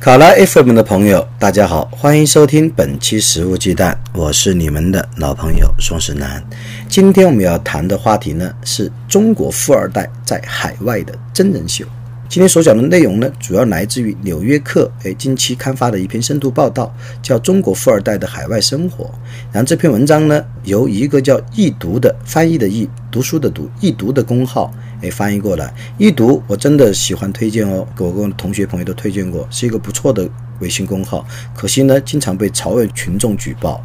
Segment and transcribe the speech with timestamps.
[0.00, 6.42] 卡拉 FM 的朋友，大家好，欢迎收听本期《食物鸡蛋》，我是你们的老朋友宋世南。
[6.88, 11.84] 今天我们要谈的话题呢，是中国富二代在海外的真人秀。
[12.28, 19.04] 今天所讲的内容呢，主要来自于《纽约客》哎近期刊发的一篇深度报道，叫《中国富二代的海外生活》。
[19.50, 24.70] 然后这篇文章呢，由一个叫易读的翻译的易读书的读易读的公号
[25.00, 25.72] 哎翻译过来。
[25.96, 30.28] 易读我真的喜欢推荐哦，给我跟同学朋友都推荐过，是一个不错的
[30.60, 31.26] 微信公号。
[31.56, 33.82] 可惜呢，经常被朝野群众举报。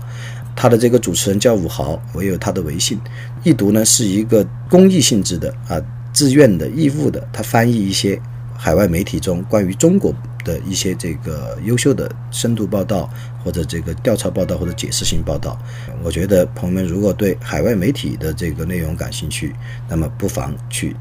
[0.55, 2.99] 他的这个主持人叫武豪，我有他的微信。
[3.43, 8.21] 易读呢是一个公益性质的啊，自愿的义务的，他翻译一些。
[8.63, 10.13] 海外媒体中关于中国
[10.45, 13.09] 的一些这个优秀的深度报道，
[13.43, 15.59] 或者这个调查报道，或者解释性报道，
[16.01, 19.53] 我觉得朋友们如果对海外媒体的这个内容感兴趣，
[19.89, 20.95] 那么不妨去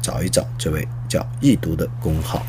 [0.00, 2.46] 找一找这位叫易读的公号。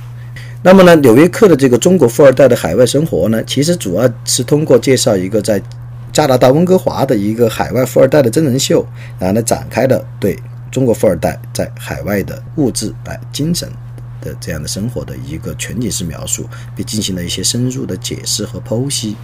[0.62, 5.60] 那么呢，《纽约客》的这个中国富二代的海外生活呢，其实主要是通过介绍一个在
[6.14, 8.86] 加拿大温哥华的一个海外富二代的真人秀，
[9.18, 10.38] 然后呢展开了对
[10.70, 13.68] 中国富二代在海外的物质哎精神。
[14.22, 19.16] 的这样的生活的一个全景式描述，并进行了一些深入的解释和剖析。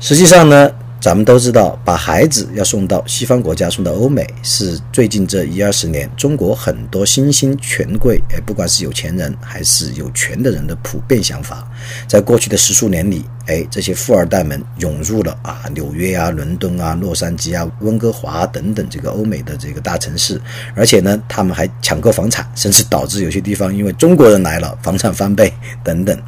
[0.00, 0.70] 实际上呢。
[1.00, 11.70] 咱们都知道，把孩子要送到西方国家、送到欧美，是最近这一二十年中国很多新兴权贵，哎，不管是有钱人还是有权的人的普遍想法。
[12.08, 20.40] 在过去的十数年里，哎，这些富二代们涌入了啊纽约啊、伦敦啊、洛杉矶啊、温哥华等等这个欧美的这个大城市，
[20.74, 25.52] 而且呢，他们还抢购房产，甚至导致有些地方因为中国人来了，房产翻倍
[25.84, 26.20] 等等。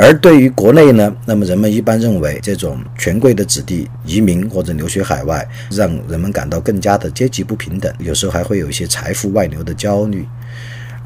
[0.00, 10.24] 而对于国内呢，那么人们一般认为，这种权贵的子弟移民或者留学海外，让人们感到更加的阶级不平等，有时候还会有一些财富外流的焦虑。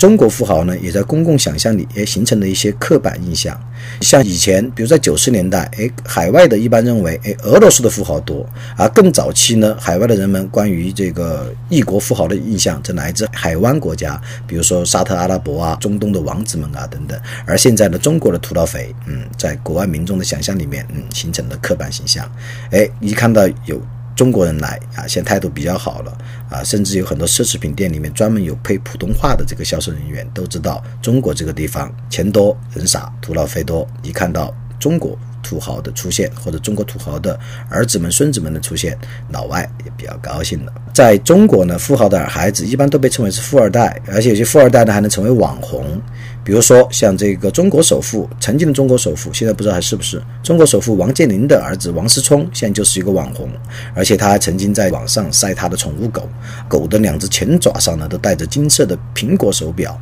[0.02, 3.56] 中国富豪呢，也在公共想象里也形成了一些刻板印象。
[4.00, 8.44] 像以前，比如在九十年代，哎，海外的一般认为，哎，俄罗斯的富豪多；
[8.76, 17.16] 而更早期呢，海外的人们关于这个异国富豪的印象，则来自海湾国家，比如说沙特阿拉伯啊、中东的王子们啊等等。
[17.46, 22.28] 而现在呢，中国的土老肥，嗯，在国外民众的想象里面，嗯，形成了刻板形象。
[22.72, 23.80] 哎，一看到有。
[24.22, 26.16] 中国人来啊，现在态度比较好了
[26.48, 33.84] 啊，甚至有很多奢侈品店里面专门有配普通话的这个销售人员，都知道中国这个地方钱多人傻，土老肥多。
[34.00, 37.36] 一看到中国土豪的出现，或者中国土豪的
[37.68, 38.96] 儿子们、孙子们的出现，
[39.30, 40.72] 老外也比较高兴了。
[40.94, 46.00] 在中国呢，富豪的孩子一般都被称为是富二代，而且有些富二代呢还能成为网红。
[46.44, 53.48] 比如说，像这个中国首富，曾经的中国首富，现在不知道还是不是中国首富王健林的儿子王思聪，现在就是一个网红，
[53.94, 56.28] 而且他还曾经在网上晒他的宠物狗，
[56.68, 59.96] 狗的两只前爪上呢都带着金色的苹果手表。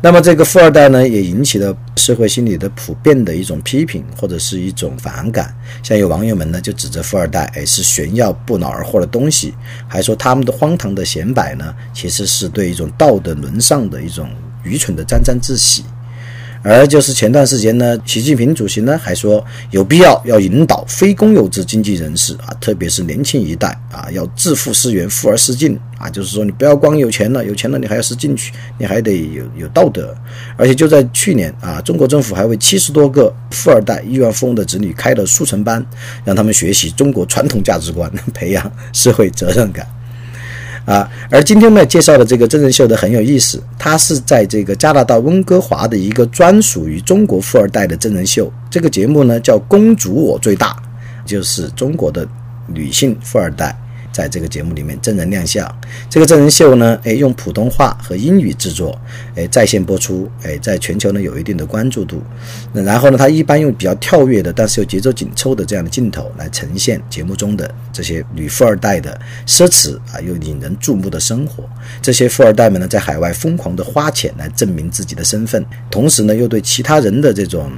[0.00, 5.52] 那么这个富二代呢，也引起了社会心理的普遍的一种批评或者是一种反感。
[5.82, 9.54] 像有网友们呢就指责富二代，哎，是炫耀不劳而获的东西，
[9.88, 14.28] 还说他们的荒唐的显摆呢，其实是对一种道德沦丧的一种。
[14.64, 15.84] 愚蠢的沾沾自喜，
[16.62, 30.14] 而就是前段时间呢，习近平主席呢还说有必要要引导非公有制经济人士啊，特别是年轻一代啊，要致富思源，富而思进啊，就是说你不要光有钱了，有钱了你还要思进取，你还得有有道德。
[30.56, 35.84] 而且就在去年啊，中国政府还为七十多个富二代、亿万富翁的子女开了速成班，
[36.24, 39.84] 让他们学习中国传统价值观，培养社会责任感。
[40.84, 48.52] 啊，而今天呢介绍的这个真人秀的很有意思，它是在这个加拿大温哥华的一个专属于中国富二代的真人秀。
[48.70, 50.68] 这个节目呢叫《公主我最大》，
[51.24, 52.26] 就是中国的
[52.66, 53.76] 女性富二代。
[54.12, 55.66] 在这个节目里面真人亮相，
[56.10, 58.96] 这个真人秀呢，哎，用普通话和英语制作，
[59.34, 62.22] 哎，在线播出，哎，在全球呢有一定的关注度。
[62.72, 71.64] 那然后呢，它一般用比较跳跃的，但是又节奏紧凑的这样的镜头来呈现节目中的这些女富二代的奢侈啊又引人注目的生活。
[72.02, 77.70] 这些富二代们呢，在海外疯狂的花钱来证明自己的身份，同时呢，又对其他人的这种。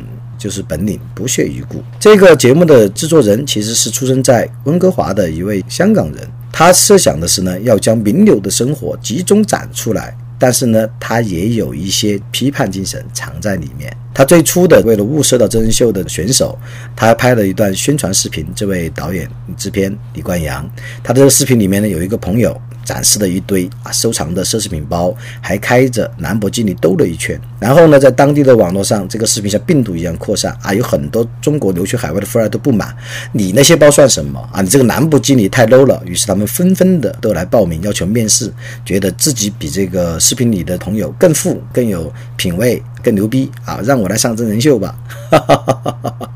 [0.44, 1.82] 就是本领不屑一顾。
[1.99, 13.91] 这个节目的制作人其实是出生在温哥华的一位香港人，他设想的是呢，要将名流的生活集中展出来，但是呢，他也有一些批判精神藏在里面。
[14.12, 16.58] 他最初的为了物色到真人秀的选手，
[16.94, 18.47] 他拍了一段宣传视频。
[18.55, 19.26] 这位导演、
[19.56, 20.70] 制片李冠阳，
[21.02, 22.61] 他这个视频里面呢，有一个朋友。
[22.85, 27.41] 展示的一堆啊，收藏的奢侈品包，还开着兰博基尼兜了一圈。
[27.59, 32.95] 然后呢，在当地的网络上，这个视频像病毒一样扩散啊，有很多中国留学海外的富二代都不满，
[33.33, 34.61] 你那些包算什么啊？
[34.61, 36.03] 你这个兰博基尼太 low 了。
[36.05, 38.53] 于是他们纷纷的都来报名，要求面试，
[38.85, 43.81] 觉得自己比这个视频里的朋友更富、更有品位、更牛逼啊！
[43.83, 44.95] 让我来上真人秀吧。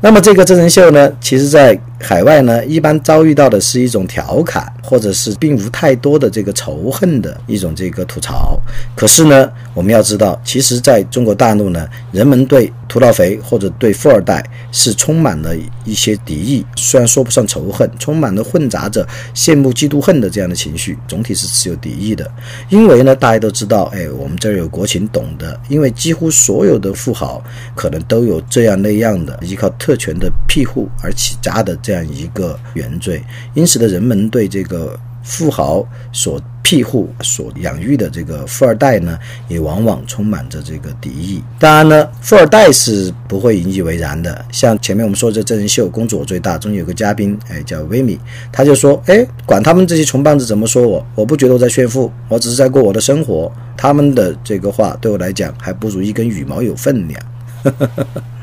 [0.00, 8.60] 那么这个真人秀呢，其实在海外呢，一般遭遇到的是一种调侃，或者是并无太多的这个仇恨的一种这个吐槽。
[8.94, 15.56] 可是呢，我们要知道，其实在中国大陆呢，人们对土老肥或者对富二代是充满了
[15.86, 22.30] 一些敌意，虽然说不上仇恨，充满了混杂着羡慕、嫉妒、恨的这样的情绪，总体是持有敌意的。
[22.68, 27.42] 因为呢，大家都知道，哎，我们这儿有国情，懂得，因为几乎所有的富豪
[27.74, 33.22] 可能都有这样那样的依靠特权的庇护而起家的这样这样一个原罪，
[33.54, 41.40] 因此的人们对这个富豪所庇护、所养育的这个富二代呢，也往往充满着这个敌意。
[41.60, 44.44] 当然呢，富二代是不会引以为然的。
[44.50, 48.18] 像前面我们说的这真人秀《公主我最大》中间有个嘉宾，哎，叫维米，
[48.50, 53.52] 他就说：“哎，管他们这些穷棒子怎么说我，我不觉得我在炫富，我只是在过我的生活。
[53.76, 57.22] 他们的这个话对我来讲，还不如一根羽毛有分量。”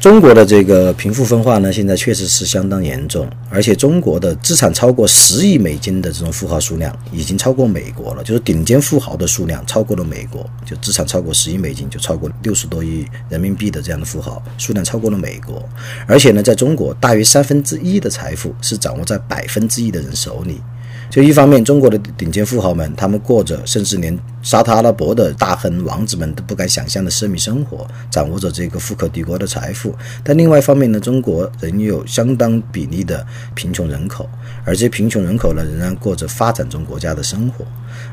[0.00, 15.62] 中国的这个贫富分化呢，现在确实是相当严重，而且中国的资产超过十亿美金的这种富豪数量已经超过美国了，就是顶尖富豪的数量超过了美国，就资产超过十亿美金就超过六十多亿人民币的这样的富豪数量超过了美国，
[16.06, 20.62] 而且呢，在中国大约三分之一的财富是掌握在百分之一的人手里。
[21.10, 29.92] 就一方面，中国的顶尖富豪们，他们过着甚至连沙特阿拉伯的大亨王子们都不敢想象的奢靡生活，掌握着这个富可敌国的财富。
[30.22, 33.26] 但另外一方面呢，中国仍有相当比例的
[33.56, 34.30] 贫穷人口，
[34.64, 37.66] 而这些贫穷人口呢，仍然过着发展中国家的生活。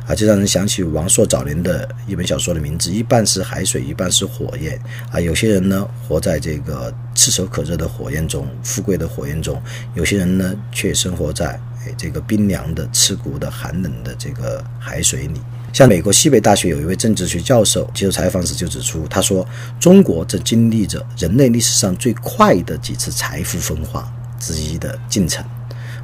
[0.08, 4.82] 啊，就让人想起王朔早年的一本小说的名字，一半是海水，一半是火焰。
[5.12, 9.56] 啊，有些人呢，活在这个炙手可热的火焰中，富贵的火焰中；
[9.94, 11.60] 有些人呢，却生活在。
[11.98, 15.42] 这个冰凉的、刺骨的、寒冷的这个海水里，
[15.74, 19.48] 像美国西北大学有一位政治学教授接受采访时就指出，他说
[19.80, 25.46] ：“中国正经历着人类历史上最快的几次财富分化之一的进程，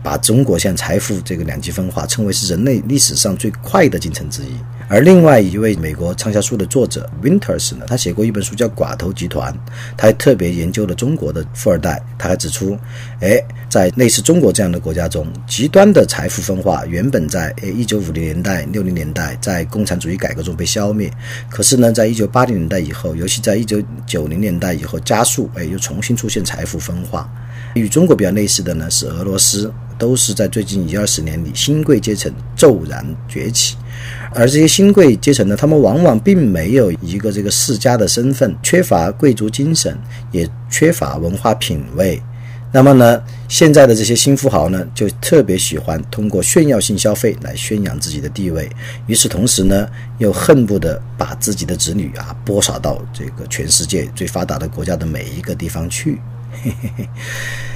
[0.03, 4.55] 把中国向财富这个两极分化称为是人类历史上最快的进程之一。”
[4.87, 9.51] 而另外一位美国畅销书的作者 Winters 呢，他写过一本书叫《寡头集团》，
[9.97, 12.01] 他还特别研究了中国的富二代。
[12.17, 12.77] 他还指出，
[13.21, 21.11] 哎，在类似中国这样的国家中，极端的财富分化原本在诶1950年代、60年代在共产主义改革中被消灭，
[21.49, 27.29] 可是呢，在1980年代以后，尤其在1990年代以后加速，哎，又重新出现财富分化。
[27.73, 33.75] 与中国比较类似的呢，是俄罗斯，都是在最近一二十年里，新贵阶层骤然崛起。
[34.33, 39.97] 而这些新贵阶层呢，他们往往并没有一个这个世家的身份，缺乏贵族精神，
[40.31, 42.21] 也缺乏文化品味。
[42.71, 48.67] 那么呢，现在的这些新富豪呢，就特别喜欢通过炫耀性消费来宣扬自己的地位。
[49.05, 49.87] 与此同时呢，
[50.17, 56.19] 又恨不得把自己的子女啊播撒到这个全世界最发达的国家的每一个地方去。
[56.63, 57.09] 嘿嘿嘿。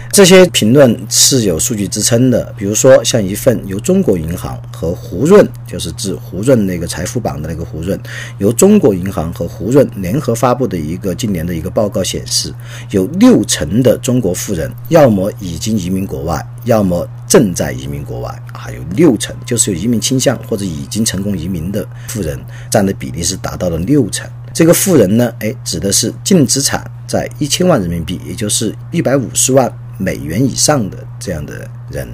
[0.09, 7.99] 这些评论是有数据支撑的，比如说像一份由中国银行和胡润，就是指胡润那个财富榜的那个胡润，
[8.39, 12.51] 由中国银行和胡润联合发布的一个今年的一个报告显示，
[12.89, 22.39] 有六成的中国富人要么已经移民国外，要么正在移民国外啊，有六成，就是有移民倾向或者已经成功移民的富人
[22.71, 24.27] 占的比例是达到了六成。
[24.51, 29.71] 这个富人呢，哎，指的是净资产在一千万人民币，也就是一百五十万。
[29.99, 32.07] 美元以上的这样的人，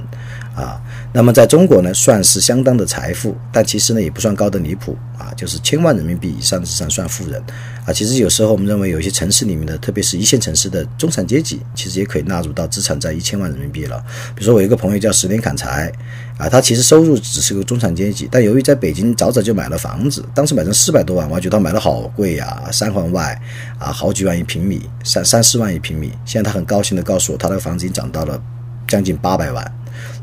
[0.55, 0.81] 啊，
[1.11, 7.43] 那么在中国呢，算是相当的财富，但其实呢，也不算高的离谱啊，就是千万人民币以上的资产算富人，
[7.85, 14.03] 啊，其实有时候我们认为有一些城市里面的，特别是一线城市的中产阶级，其实也可以纳入到资产在一千万人民币了。
[14.35, 15.91] 比如说我一个朋友叫十年砍柴。
[16.35, 23.39] 啊，他其实收入只是个中产阶级，但由于在北京早早就买了房子，当时买成四百多万，我觉得他买的好贵呀，三环外
[23.77, 26.11] 啊，好几万一平米，三三四万一平米。
[26.25, 28.41] 现在他很高兴的告诉我，他那个房子已经涨到了
[28.87, 29.63] 将近八百万，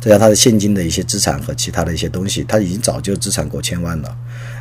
[0.00, 4.16] 再加他的现金的一些资产和其他的一些东西，他已经早就资产过千万了。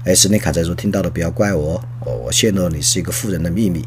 [0.06, 3.86] 哎，斯内卡在说，听到的不要怪我，我我泄露你是一个富人的秘密。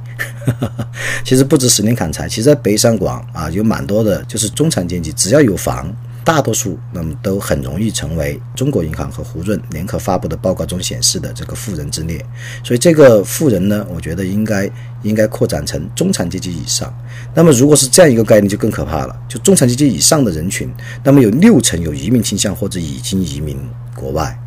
[1.24, 5.94] 其实不止斯内砍柴，其实在北上广啊，有蛮多的，就是中产阶级，只要有房。
[6.24, 12.24] 大多数那么都很容易成为中国银行和胡润联合发布的报告中显示的这个富人之列。
[12.62, 14.70] 所以这个富人呢，我觉得应该
[15.02, 16.92] 应该扩展成中产阶级以上。
[17.34, 19.16] 那么如果是这样一个概念，就更可怕了。
[19.28, 23.58] 就中产阶级以上的人群，那么有六成有移民倾向或者已经移民
[23.94, 24.38] 国外。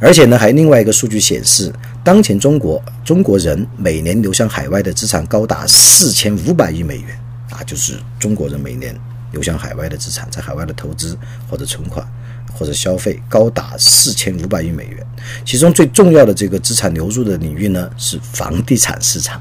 [0.00, 1.72] 而且呢，还另外一个数据显示，
[2.04, 7.18] 当前中国中国人每年流向海外的资产高达四千五百亿美元
[7.50, 8.94] 啊，就是中国人每年
[9.32, 11.16] 流向海外的资产，在海外的投资
[11.50, 12.06] 或者存款
[12.52, 15.06] 或者消费高达四千五百亿美元。
[15.44, 19.40] 其中最重要的这个资产流入的领域呢，是房地产市场。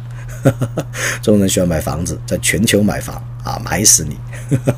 [1.22, 3.22] 中国人喜欢买房子，在全球买房。
[3.44, 4.18] 啊，买死你！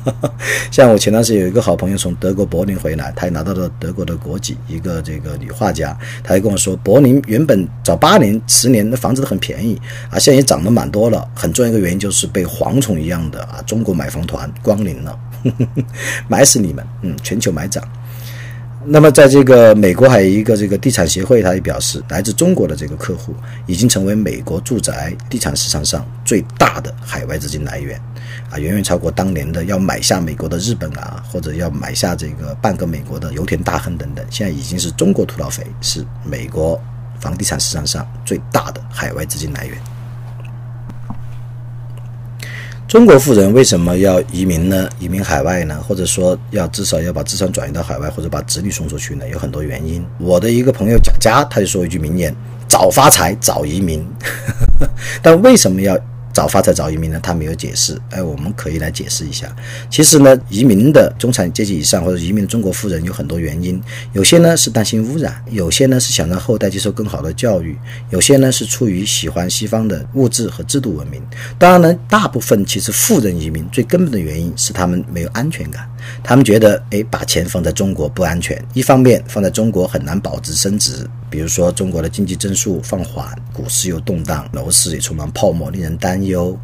[0.70, 9.76] 像我前段时间有一个好朋友从德国柏林回来，他也拿到了德国的国籍，一个这个女画家，他就跟我说，柏林原本早八年、十年那房子都很便宜
[10.08, 11.28] 啊，现在也涨得蛮多了。
[11.34, 15.18] 很重要一个原因就是被蝗虫一样的啊，中国买房团光临了，
[16.28, 16.86] 买死你们！
[17.02, 17.82] 嗯，全球买涨。
[18.92, 23.32] 那么，在这个美国还有一个这个地产协会，他也表示，来自中国的这个客户
[23.66, 27.96] 已经成为美国住宅地产市场上最大的海外资金来源，
[28.50, 36.76] 啊，远远超过当年的要买下美国的日本啊，或者要买下这个半个美国的油田大亨等等，现在已经是中国土老肥是美国
[37.20, 39.99] 房地产市场上最大的海外资金来源。
[42.90, 44.88] 中国富人为什么要移民呢？
[44.98, 45.80] 移民海外呢？
[45.86, 49.28] 或者说要至少要把资产转移到海外，或者把子女送出去呢？
[49.28, 50.04] 有很多原因。
[50.18, 52.34] 我的一个朋友蒋佳他就说一句名言
[52.66, 54.04] ：“早发财，早移民。
[55.22, 55.96] ”但为什么要？
[56.40, 57.20] 早发财早移民呢？
[57.22, 58.00] 他没有解释。
[58.12, 59.54] 哎，我们可以来解释一下。
[59.90, 63.78] 其实呢，移民的中产阶级以上或者移民的中国富人有很多原因。
[64.14, 67.76] 有些呢是担心污染，有些呢是想让后代接受更好的教育，
[68.08, 71.22] 有些呢是出于喜欢西方的物质和制度文明。
[71.58, 75.86] 当然呢，大部分其实富人移民最根本的原因是他们没有安全感。
[76.24, 78.58] 他们觉得，哎，把钱放在中国不安全。
[78.72, 86.58] 一方面，放在中国很难保值升值，比如说中国的经济增速放缓，股市又动荡，楼市也充满泡沫，令人担忧。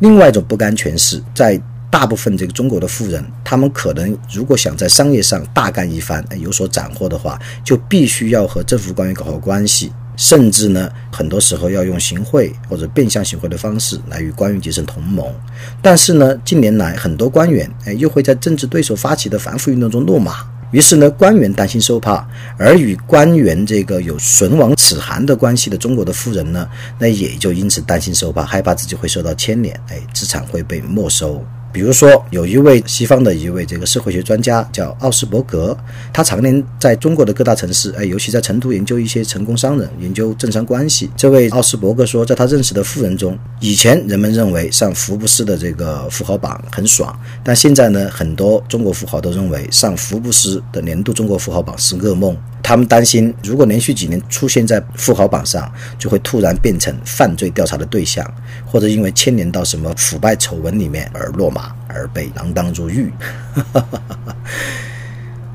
[0.00, 1.60] 另外一种不甘权势在
[1.90, 9.92] 大部分这个中国的富人，他们可能如果想在商业上大干一番，有所斩获的话，就必须要和政府官员搞好关系。
[10.16, 15.32] 甚至呢，很多时候要用行贿或者变相行贿的方式来与官员结成同盟。
[15.80, 20.44] 但是呢，近年来很多官员哎又会在政治对手发起的反腐运动中落马。
[20.70, 22.26] 于是呢，官员担心受怕，
[22.58, 31.44] 而与官员这个有唇亡齿寒的关系的中国的富人呢，那也就因此担心受怕，害怕自己会受到牵连，哎，资产会被没收。
[31.78, 35.78] 比如说，有一位西方的一位这个社会学专家叫奥斯伯格，
[36.12, 41.08] 他常年在中国的各大城市，哎，尤其在成都研究一些成功商人，研究政商关系。
[41.16, 52.36] 这位奥斯伯格说，在他认识的富人中，以前人们认为上福布斯的这个富豪榜很爽，但现在呢，很多中国富豪都认为上福布斯的年度中国富豪榜是噩梦。
[52.62, 58.24] 他们担心，如果连续几年出现在富豪榜上，就会突然变成犯罪调查的对象，
[58.66, 63.10] 或者因为牵连到什么腐败丑闻里面而落马，而被锒铛入狱。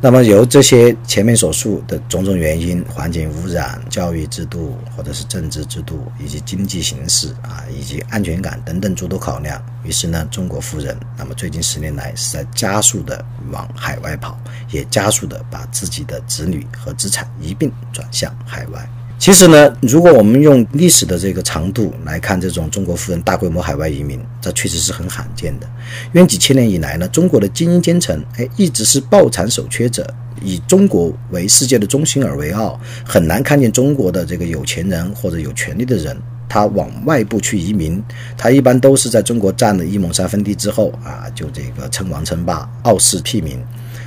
[0.06, 14.38] 那么由这些前面所述的种种原因，环境污染、教育制度，或者是政治制度，以及经济形势啊，以及安全感等等诸多考量，于是呢，中国富人那么最近十年来是在加速的往海外跑，
[14.72, 18.86] 也加速的把自己的子女和资产一并转向海外。
[19.20, 25.70] 其实呢，如果我们用历史的这个长度来看，这种中国富人大规模海外移民，这确实是很罕见的。
[26.14, 30.06] 因为几千年以来呢，中国的精英阶层，哎，一直是抱残守缺者，
[30.44, 36.18] 以中国为世界的中心而为傲，很难看见中国的这个有钱人或者有权利的人，
[36.50, 38.04] 他往外部去移民，
[38.38, 43.58] 他一般都是在中国占了一亩三分地之后啊，就这个称王称霸，傲视屁民。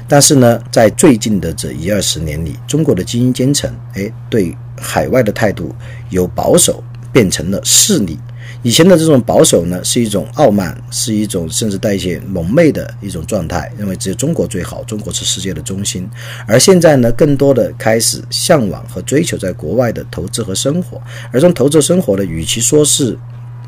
[0.06, 4.54] 但是呢，在最近的这一二十年里，中国的精英阶层，哎，对。
[4.76, 5.74] 海外的态度
[6.10, 8.18] 由保守变成了势利。
[8.62, 16.08] 以前的这种保守呢，是一种傲慢，是一种甚至带一些蒙昧的一种状态，认为只有中国最好，中国是世界的中心。
[16.48, 21.00] 而现在呢，更多的开始向往和追求在国外的投资和生活。
[21.30, 23.16] 而这种投资生活呢，与其说是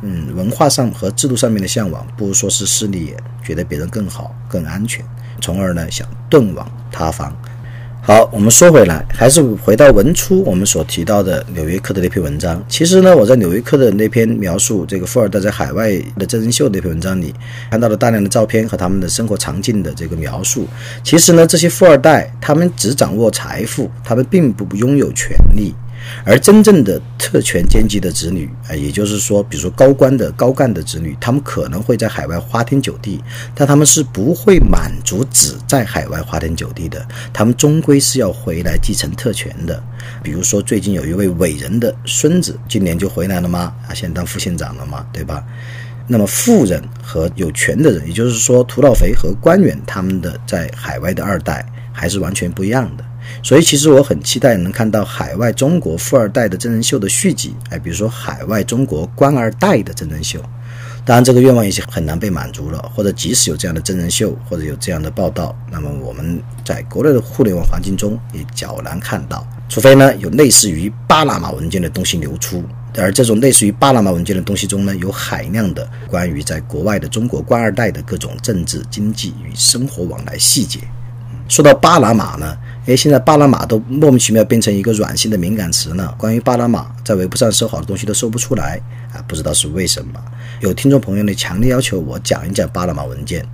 [0.03, 5.05] 嗯文化上和制度上面的向往，不如说是势利眼，觉得别人更好、更安全，
[5.41, 7.37] 从而呢想遁往他方。
[8.01, 12.65] 好，我们说回来，还是回到文初我们所提到的《纽约客》的那篇文章。
[12.67, 17.35] 其实呢，我在《纽约客》的那篇描述这个富二代在海外的真人秀那篇文章里，
[17.71, 20.67] 看到了大量的照片和他们的生活场景的这个描述。
[21.05, 25.75] 其实呢，这些富二代他们只掌握财富，他们并不拥有权利。
[26.25, 33.23] 而真正的特权阶级的子女啊，也就是说，比如说高官的高干的子女，他们可能会在海外花天酒地，
[33.55, 39.83] 但他们是不会满足只在海外花天酒地的，他们终归是要回来继承特权的。
[40.23, 43.75] 比如说，最近有一位伟人的孙子，今年就回来了吗？
[43.89, 45.45] 啊，现在当副县长了嘛，对吧？
[46.11, 53.05] 那么富人和有权的人，也就是说土老肥和官员，他们的在海外的二代还是完全不一样的。
[53.43, 60.41] 所以，其实我很期待能看到海外中国富二代的真人秀的续集，哎，比如说海外中国官二代的真人秀。
[61.05, 62.79] 当然，这个愿望也是很难被满足了。
[62.95, 69.47] 或者，即使有这样的真人秀，或者有这样的报道，那么我们在国内的互联网环境中也较难看到。
[69.71, 72.63] 除非呢，有类似于巴拿马文件的东西流出。
[72.97, 80.81] 而这种类似于巴拿马文件的东西中呢，有海量的关于在国外的中国官二代的各种政治、经济与生活往来细节。
[81.49, 82.57] 说到巴拿马呢，
[82.89, 86.15] 哎，现在巴拿马都莫名其妙变成一个软性的敏感词了。
[86.17, 88.81] 关于巴拿马在微博上搜好的东西都搜不出来
[89.13, 90.19] 啊，不知道是为什么。
[90.63, 93.45] 有听众朋友呢强烈要求我讲一讲巴拿马文件，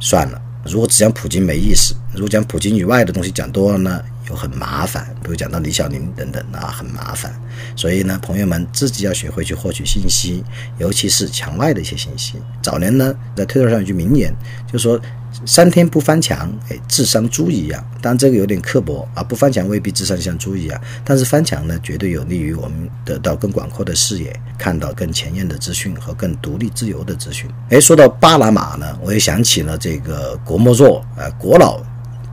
[0.00, 4.02] 算了，如果只讲普京没意思，如果讲普京以外的东西讲多了呢？
[4.28, 7.32] 又很麻烦，比如讲到李小林等等啊，很麻烦。
[7.74, 10.44] 所以呢，朋友们自己要学会去获取信息，
[10.78, 12.34] 尤其是墙外的一些信息。
[12.62, 14.34] 早年呢，在推特上有句名言，
[14.70, 15.00] 就说
[15.46, 17.84] “三天不翻墙，哎，智商猪一样”。
[18.02, 27.50] 当然这个有点刻薄啊，不翻墙未必智商像猪一样，但是翻墙呢，绝对有利于我们得到更广阔的视野，看到更前沿的资讯和更独立自由的资讯。
[27.70, 31.82] 哎，说到巴拿马呢，我又想起了这个郭沫若啊，郭老。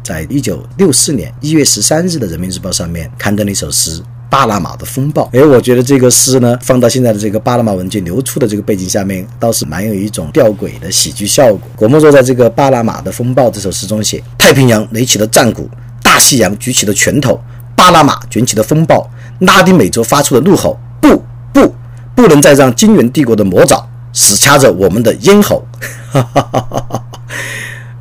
[0.06, 5.24] 在一九六四年一月十三日的《人民日报》上面刊登了一首诗《巴拿马的风暴》。
[5.36, 11.62] 哎，我觉得这个诗呢，放到现在的这个巴拿马文件流出的这个背景下面，倒是蛮有一种吊诡的喜剧效果。
[11.76, 15.68] 郭沫若在这个《巴拿马的风暴》这首诗中写：太平洋垒起了战鼓，
[16.04, 17.42] 大西洋举起了拳头，
[17.76, 19.10] 巴拿马卷起了风暴，
[19.40, 21.74] 拉丁美洲发出了怒吼：不不，
[22.14, 25.66] 不能再让金元帝国的魔爪死掐着我们的咽喉！
[26.12, 27.02] 哈哈哈哈哈。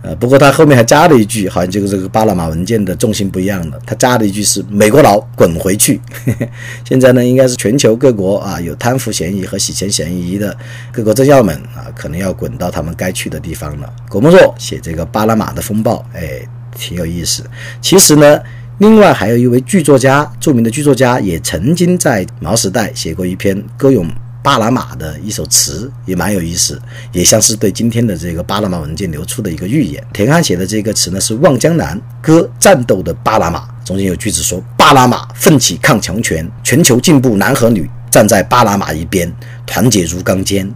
[0.07, 3.79] 呃，不过他后面还加了一句，好像就是这个巴拿马文件的重心不一样了。
[3.87, 5.99] 他加了一句是“美国佬滚回去”。
[6.85, 10.55] 现在呢，应该是全球各国啊有贪腐嫌疑和洗钱嫌疑的
[10.93, 13.91] 各国政要们啊，可能要滚到他们该去的地方了。
[14.11, 17.43] 郭沫若写这个巴拿马的风暴，哎，挺有意思。
[17.81, 18.39] 其实呢，
[18.77, 24.07] 另外还有一位剧作家，著名的剧作家也曾经在毛时代写过一篇歌咏。
[24.45, 26.79] 巴拿马的一首词也蛮有意思，
[27.13, 30.07] 也像是对今天的这个巴拿马文件流出的一个预言。
[30.13, 40.71] 田汉写的这个词呢是《望江南》，歌战斗的巴拿马，中间有句子说：“巴拿马奋起抗强权，全球进步男和女站在巴拿马一边，团结如钢坚。”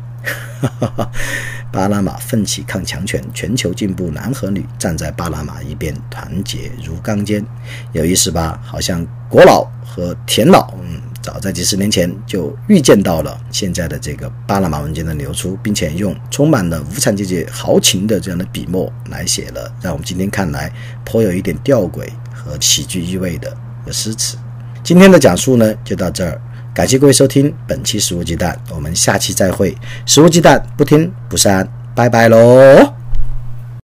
[1.70, 7.44] 巴拿马奋起抗强权，全球进步男和女站在巴拿马一边，团结如钢坚，
[7.92, 8.58] 有意思吧？
[8.64, 11.02] 好像国老和田老，嗯。
[11.28, 20.72] 早在几十年前就预见到了现在的这个巴拿马文件的流出，并且用充满了无产阶级豪情的这样的笔墨来写了，让我们今天看来
[21.04, 23.54] 颇有一点吊诡和喜剧意味的
[23.92, 24.38] 诗词。
[24.82, 26.40] 今天的讲述呢就到这儿，
[26.72, 29.76] 感谢各位收听本期食物鸡蛋，我们下期再会。
[30.06, 32.97] 食物鸡蛋不听不散，拜拜喽。